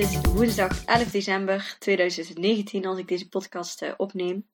[0.00, 4.48] Is woensdag 11 december 2019 als ik deze podcast uh, opneem.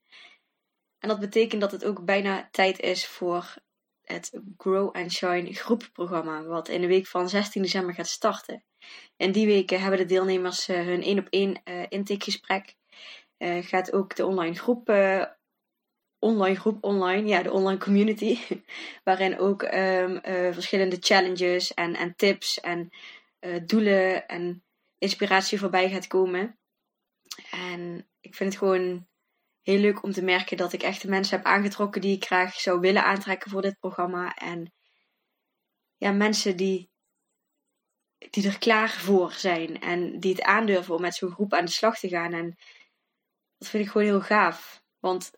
[0.98, 3.54] En dat betekent dat het ook bijna tijd is voor
[4.02, 8.64] het Grow and Shine groepprogramma, wat in de week van 16 december gaat starten.
[9.16, 12.74] In die weken hebben de deelnemers uh, hun één op één intakegesprek.
[13.60, 14.88] gaat ook de online groep,
[16.18, 18.38] online groep online, ja, de online community,
[19.04, 20.20] waarin ook um,
[20.52, 22.90] verschillende challenges en, en tips en
[23.66, 24.60] doelen en
[25.06, 26.58] inspiratie voorbij gaat komen.
[27.50, 29.08] En ik vind het gewoon
[29.62, 32.54] heel leuk om te merken dat ik echt de mensen heb aangetrokken die ik graag
[32.54, 34.34] zou willen aantrekken voor dit programma.
[34.34, 34.72] En
[35.96, 36.90] ja, mensen die,
[38.30, 41.70] die er klaar voor zijn en die het aandurven om met zo'n groep aan de
[41.70, 42.32] slag te gaan.
[42.32, 42.56] En
[43.58, 44.82] dat vind ik gewoon heel gaaf.
[44.98, 45.30] Want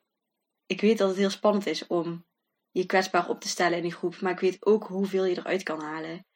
[0.67, 2.27] ik weet dat het heel spannend is om
[2.71, 4.21] je kwetsbaar op te stellen in die groep.
[4.21, 6.27] Maar ik weet ook hoeveel je eruit kan halen.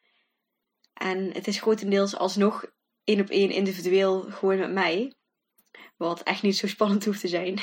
[0.93, 2.65] En het is grotendeels alsnog
[3.05, 5.15] één op één individueel gewoon met mij.
[5.97, 7.55] Wat echt niet zo spannend hoeft te zijn.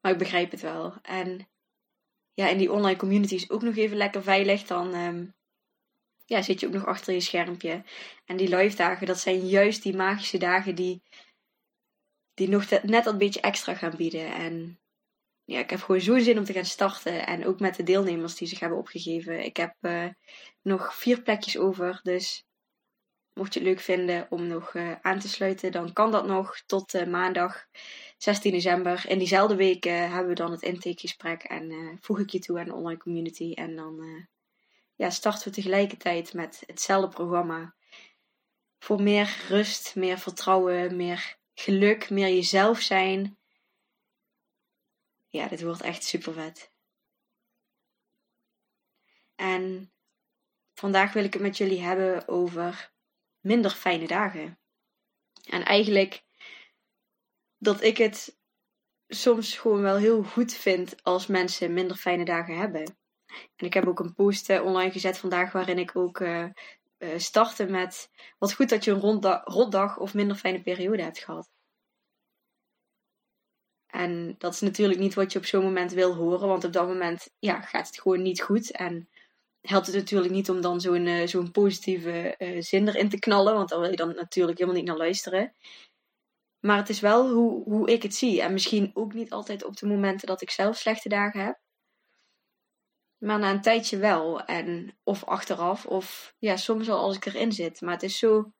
[0.00, 0.94] maar ik begrijp het wel.
[1.02, 1.48] En
[2.34, 4.62] ja, in die online community is ook nog even lekker veilig.
[4.62, 5.34] Dan um,
[6.24, 7.84] ja, zit je ook nog achter je schermpje.
[8.24, 11.02] En die live dagen, dat zijn juist die magische dagen die,
[12.34, 14.34] die nog net dat beetje extra gaan bieden.
[14.34, 14.78] En
[15.44, 17.26] ja, ik heb gewoon zo'n zin om te gaan starten.
[17.26, 19.44] En ook met de deelnemers die zich hebben opgegeven.
[19.44, 20.08] Ik heb uh,
[20.62, 22.00] nog vier plekjes over.
[22.02, 22.47] Dus
[23.38, 26.60] Mocht je het leuk vinden om nog uh, aan te sluiten, dan kan dat nog
[26.66, 27.66] tot uh, maandag
[28.16, 29.04] 16 december.
[29.08, 32.64] In diezelfde week uh, hebben we dan het intakegesprek en voeg ik je toe aan
[32.64, 33.52] de online community.
[33.52, 34.26] En dan
[34.94, 37.74] ja, starten we tegelijkertijd met hetzelfde programma.
[38.78, 43.38] Voor meer rust, meer vertrouwen, meer geluk, meer jezelf zijn.
[45.28, 46.72] Ja, dit wordt echt super vet.
[49.34, 49.92] En
[50.74, 52.96] vandaag wil ik het met jullie hebben over
[53.48, 54.58] minder fijne dagen.
[55.48, 56.24] En eigenlijk
[57.58, 58.38] dat ik het
[59.08, 62.82] soms gewoon wel heel goed vind als mensen minder fijne dagen hebben.
[63.56, 66.44] En ik heb ook een post uh, online gezet vandaag waarin ik ook uh,
[66.98, 71.50] uh, startte met wat goed dat je een rotdag of minder fijne periode hebt gehad.
[73.86, 76.86] En dat is natuurlijk niet wat je op zo'n moment wil horen, want op dat
[76.86, 78.70] moment ja, gaat het gewoon niet goed.
[78.70, 79.08] En
[79.68, 83.54] helpt het natuurlijk niet om dan zo'n uh, zo'n positieve uh, zin erin te knallen,
[83.54, 85.54] want daar wil je dan natuurlijk helemaal niet naar luisteren.
[86.60, 88.42] Maar het is wel hoe, hoe ik het zie.
[88.42, 91.60] En misschien ook niet altijd op de momenten dat ik zelf slechte dagen heb.
[93.18, 94.40] Maar na een tijdje wel.
[94.44, 97.80] En of achteraf, of ja, soms al als ik erin zit.
[97.80, 98.52] Maar het is zo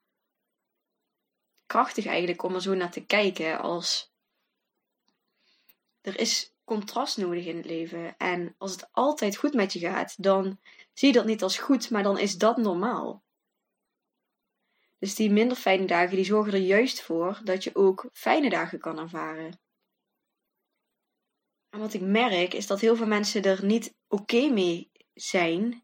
[1.65, 3.59] krachtig eigenlijk om er zo naar te kijken.
[3.59, 4.11] Als
[6.01, 8.17] er is contrast nodig in het leven.
[8.17, 10.59] En als het altijd goed met je gaat, dan
[10.93, 13.23] zie je dat niet als goed, maar dan is dat normaal.
[14.99, 18.79] Dus die minder fijne dagen, die zorgen er juist voor dat je ook fijne dagen
[18.79, 19.59] kan ervaren.
[21.69, 25.83] En wat ik merk is dat heel veel mensen er niet oké mee zijn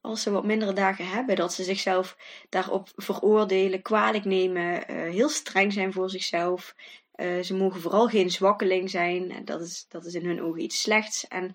[0.00, 1.36] als ze wat mindere dagen hebben.
[1.36, 2.16] Dat ze zichzelf
[2.48, 6.74] daarop veroordelen, kwalijk nemen, uh, heel streng zijn voor zichzelf.
[7.16, 9.44] Uh, ze mogen vooral geen zwakkeling zijn.
[9.44, 11.28] Dat is, dat is in hun ogen iets slechts.
[11.28, 11.54] En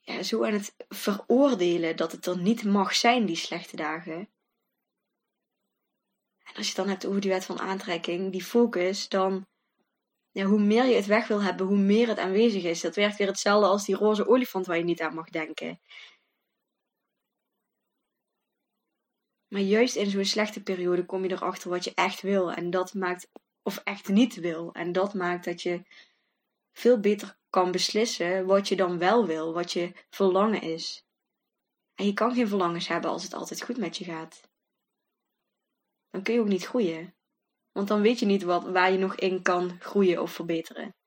[0.00, 4.28] ja, zo aan het veroordelen dat het er niet mag zijn, die slechte dagen.
[6.44, 9.46] En als je het dan hebt over die wet van aantrekking, die focus, dan
[10.30, 12.80] ja, hoe meer je het weg wil hebben, hoe meer het aanwezig is.
[12.80, 15.80] Dat werkt weer hetzelfde als die roze olifant waar je niet aan mag denken.
[19.48, 22.52] Maar juist in zo'n slechte periode kom je erachter wat je echt wil.
[22.52, 23.28] En dat maakt,
[23.62, 24.72] of echt niet wil.
[24.72, 25.82] En dat maakt dat je
[26.72, 31.06] veel beter kan beslissen wat je dan wel wil, wat je verlangen is.
[31.94, 34.48] En je kan geen verlangens hebben als het altijd goed met je gaat.
[36.10, 37.14] Dan kun je ook niet groeien.
[37.72, 40.97] Want dan weet je niet wat, waar je nog in kan groeien of verbeteren.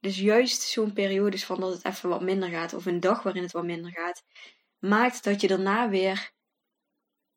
[0.00, 3.42] Dus juist zo'n periodes van dat het even wat minder gaat, of een dag waarin
[3.42, 4.24] het wat minder gaat,
[4.78, 6.32] maakt dat je daarna weer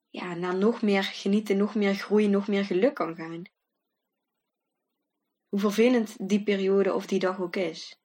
[0.10, 3.44] ja, naar nog meer genieten, nog meer groei, nog meer geluk kan gaan.
[5.50, 8.01] Hoe vervelend die periode of die dag ook is.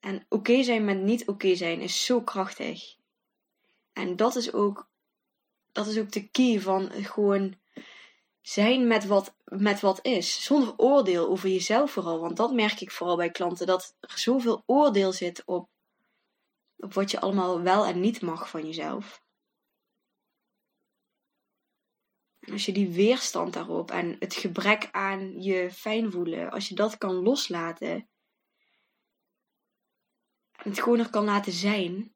[0.00, 2.96] En oké zijn met niet oké zijn is zo krachtig.
[3.92, 4.90] En dat is ook,
[5.72, 7.59] dat is ook de key van gewoon
[8.40, 10.44] zijn met wat, met wat is.
[10.44, 12.20] Zonder oordeel over jezelf vooral.
[12.20, 13.66] Want dat merk ik vooral bij klanten.
[13.66, 15.68] Dat er zoveel oordeel zit op,
[16.76, 19.22] op wat je allemaal wel en niet mag van jezelf.
[22.52, 26.98] Als je die weerstand daarop en het gebrek aan je fijn voelen, als je dat
[26.98, 28.08] kan loslaten.
[30.52, 32.14] En het gewoon er kan laten zijn.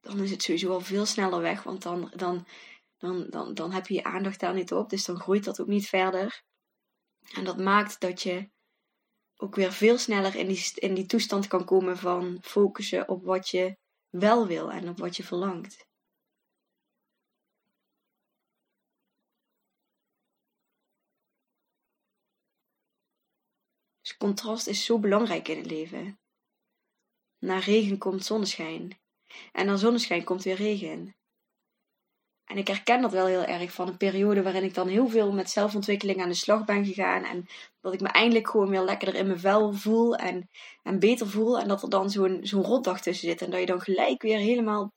[0.00, 1.62] Dan is het sowieso al veel sneller weg.
[1.62, 2.46] Want dan, dan
[3.00, 4.90] dan, dan, dan heb je je aandacht daar niet op.
[4.90, 6.42] Dus dan groeit dat ook niet verder.
[7.34, 8.50] En dat maakt dat je
[9.36, 13.48] ook weer veel sneller in die, in die toestand kan komen van focussen op wat
[13.48, 13.76] je
[14.08, 15.88] wel wil en op wat je verlangt.
[24.00, 26.20] Dus contrast is zo belangrijk in het leven.
[27.38, 29.00] Na regen komt zonneschijn.
[29.52, 31.19] En na zonneschijn komt weer regen.
[32.50, 35.32] En ik herken dat wel heel erg van een periode waarin ik dan heel veel
[35.32, 37.24] met zelfontwikkeling aan de slag ben gegaan.
[37.24, 37.46] En
[37.80, 40.50] dat ik me eindelijk gewoon weer lekkerder in mijn vel voel en,
[40.82, 41.58] en beter voel.
[41.58, 43.42] En dat er dan zo'n zo'n rotdag tussen zit.
[43.42, 44.92] En dat je dan gelijk weer helemaal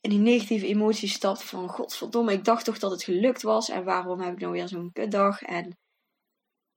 [0.00, 1.68] in die negatieve emoties stapt van...
[1.68, 3.68] Godverdomme, ik dacht toch dat het gelukt was.
[3.68, 5.42] En waarom heb ik nou weer zo'n kutdag?
[5.42, 5.78] En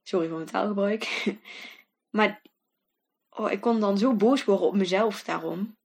[0.03, 1.25] sorry voor mijn taalgebruik.
[2.17, 2.41] maar
[3.29, 5.77] oh, ik kon dan zo boos worden op mezelf daarom.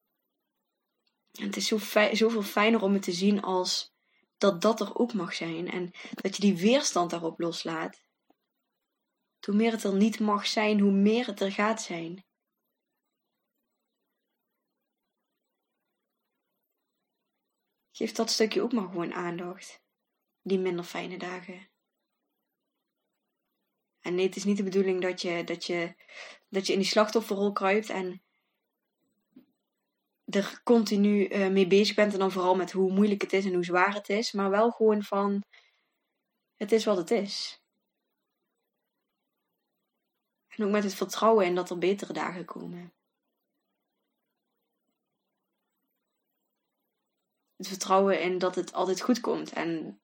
[1.38, 1.78] Het is zo
[2.12, 3.94] zoveel fijner om het te zien als
[4.38, 5.70] dat dat er ook mag zijn.
[5.70, 8.02] En dat je die weerstand daarop loslaat.
[9.44, 12.24] Hoe meer het er niet mag zijn, hoe meer het er gaat zijn.
[17.90, 19.82] Geef dat stukje ook maar gewoon aandacht.
[20.42, 21.68] Die minder fijne dagen.
[24.00, 25.94] En nee, het is niet de bedoeling dat je, dat je,
[26.48, 28.23] dat je in die slachtofferrol kruipt en
[30.24, 32.12] er continu uh, mee bezig bent.
[32.12, 34.32] En dan vooral met hoe moeilijk het is en hoe zwaar het is.
[34.32, 35.44] Maar wel gewoon van,
[36.54, 37.62] het is wat het is.
[40.48, 42.92] En ook met het vertrouwen in dat er betere dagen komen.
[47.56, 49.52] Het vertrouwen in dat het altijd goed komt.
[49.52, 50.00] En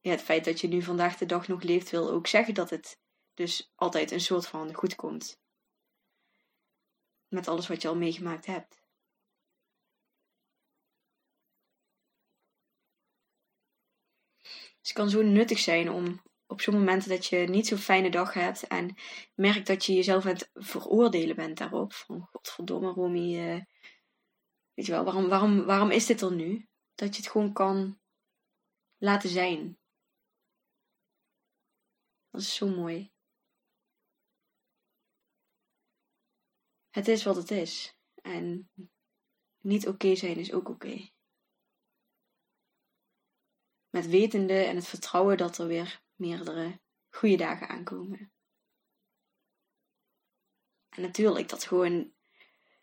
[0.00, 2.70] ja, het feit dat je nu vandaag de dag nog leeft, wil ook zeggen dat
[2.70, 2.98] het
[3.34, 5.40] dus altijd een soort van goed komt.
[7.28, 8.87] Met alles wat je al meegemaakt hebt.
[14.88, 18.10] Dus het kan zo nuttig zijn om op zo'n momenten dat je niet zo'n fijne
[18.10, 18.96] dag hebt en
[19.34, 21.92] merkt dat je jezelf aan het veroordelen bent daarop.
[21.92, 23.62] Van godverdomme Romy, uh,
[24.74, 26.68] weet je wel, waarom, waarom, waarom is dit er nu?
[26.94, 28.00] Dat je het gewoon kan
[28.96, 29.78] laten zijn.
[32.30, 33.12] Dat is zo mooi.
[36.90, 37.96] Het is wat het is.
[38.22, 38.70] En
[39.58, 41.10] niet oké zijn is ook oké.
[43.90, 46.80] Met wetende en het vertrouwen dat er weer meerdere
[47.10, 48.32] goede dagen aankomen.
[50.88, 52.12] En natuurlijk dat gewoon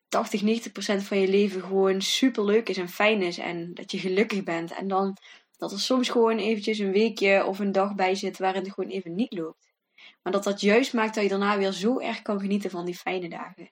[0.07, 3.91] 80, 90 procent van je leven gewoon super leuk is en fijn is en dat
[3.91, 4.71] je gelukkig bent.
[4.71, 5.17] En dan
[5.57, 8.89] dat er soms gewoon eventjes een weekje of een dag bij zit waarin het gewoon
[8.89, 9.73] even niet loopt.
[10.21, 12.95] Maar dat dat juist maakt dat je daarna weer zo erg kan genieten van die
[12.95, 13.71] fijne dagen.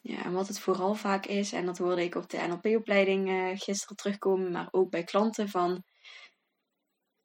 [0.00, 3.50] Ja, en wat het vooral vaak is, en dat hoorde ik op de NLP-opleiding uh,
[3.54, 5.84] gisteren terugkomen, maar ook bij klanten, van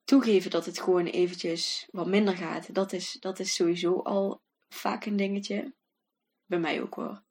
[0.03, 2.73] toegeven dat het gewoon eventjes wat minder gaat.
[2.73, 5.73] Dat is, dat is sowieso al vaak een dingetje.
[6.45, 7.23] Bij mij ook hoor.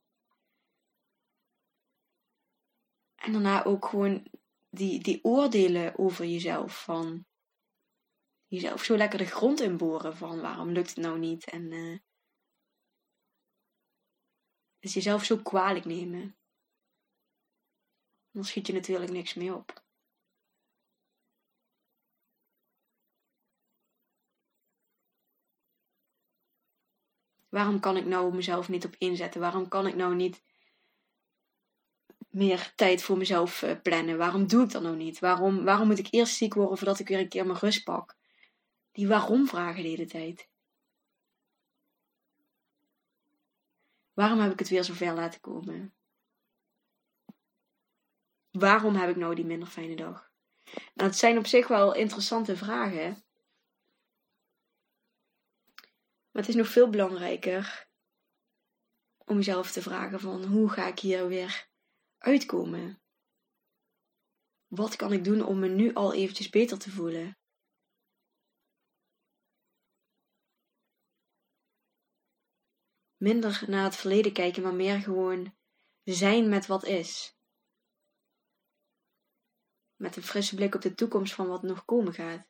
[3.14, 4.26] En daarna ook gewoon
[4.70, 6.82] die, die oordelen over jezelf.
[6.82, 7.26] Van
[8.46, 11.50] jezelf zo lekker de grond inboren van waarom lukt het nou niet.
[11.50, 11.98] En uh,
[14.84, 16.36] dus jezelf zo kwalijk nemen.
[18.30, 19.82] Dan schiet je natuurlijk niks mee op.
[27.48, 29.40] Waarom kan ik nou mezelf niet op inzetten?
[29.40, 30.42] Waarom kan ik nou niet
[32.28, 34.18] meer tijd voor mezelf eh, plannen?
[34.18, 35.18] Waarom doe ik dat nou niet?
[35.18, 38.16] Waarom, waarom moet ik eerst ziek worden voordat ik weer een keer mijn rust pak?
[38.92, 40.48] Die waarom vragen de hele tijd.
[44.14, 45.94] Waarom heb ik het weer zo ver laten komen?
[48.59, 50.30] waarom heb ik nou die minder fijne dag?
[50.94, 53.25] Nou, het zijn op zich wel interessante vragen.
[56.30, 57.88] Maar het is nog veel belangrijker
[59.25, 61.68] om jezelf te vragen van hoe ga ik hier weer
[62.18, 63.02] uitkomen?
[64.66, 67.38] Wat kan ik doen om me nu al eventjes beter te voelen?
[73.25, 75.54] Minder naar het verleden kijken, maar meer gewoon
[76.02, 77.37] zijn met wat is.
[79.97, 82.47] Met een frisse blik op de toekomst van wat nog komen gaat.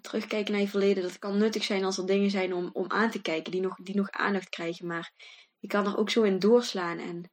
[0.00, 3.10] Terugkijken naar je verleden, dat kan nuttig zijn als er dingen zijn om, om aan
[3.10, 5.12] te kijken, die nog, die nog aandacht krijgen, maar
[5.58, 7.30] je kan er ook zo in doorslaan en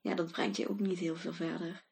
[0.00, 1.89] ja, dat brengt je ook niet heel veel verder.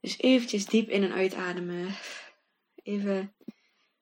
[0.00, 1.94] Dus eventjes diep in en uitademen.
[2.82, 3.34] Even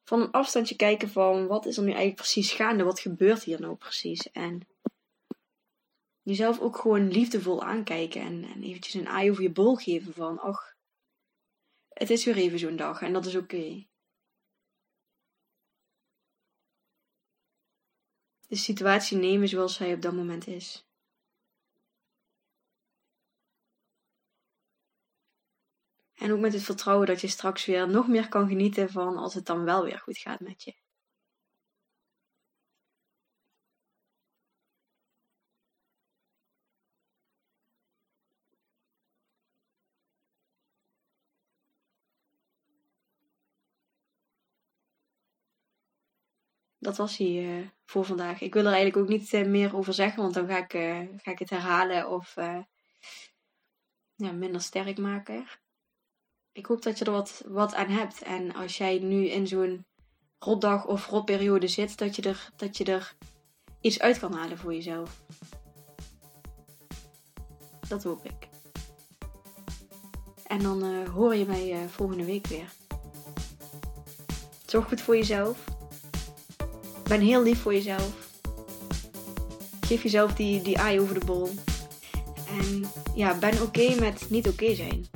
[0.05, 2.85] van een afstandje kijken van wat is er nu eigenlijk precies gaande?
[2.85, 4.31] Wat gebeurt hier nou precies?
[4.31, 4.69] En
[6.23, 10.39] jezelf ook gewoon liefdevol aankijken en, en eventjes een aai over je bol geven van,
[10.39, 10.77] ach,
[11.89, 13.87] het is weer even zo'n dag en dat is oké.
[18.49, 20.87] De situatie nemen zoals zij op dat moment is.
[26.27, 29.35] En ook met het vertrouwen dat je straks weer nog meer kan genieten van als
[29.35, 30.75] het dan wel weer goed gaat met je.
[46.79, 48.41] dat was hij uh, voor vandaag.
[48.41, 51.01] Ik wil er eigenlijk ook niet uh, meer over zeggen, want dan ga ik, uh,
[51.23, 52.35] ga ik het herhalen of
[54.15, 55.47] ja, minder sterk maken
[56.57, 58.23] ik hoop dat je er wat, wat aan hebt.
[58.23, 59.85] En als jij nu in zo'n
[60.39, 63.15] rotdag of rotperiode zit, dat je, er, dat je er
[63.81, 65.23] iets uit kan halen voor jezelf.
[67.89, 68.49] Dat hoop ik.
[70.47, 72.73] En dan uh, hoor je mij uh, volgende week weer.
[74.67, 75.65] Zorg goed voor jezelf.
[77.09, 78.31] Ben heel lief voor jezelf.
[79.81, 81.51] Geef jezelf die, die eye over de bol.
[82.49, 82.85] En
[83.15, 85.16] ja, ben oké met niet oké zijn.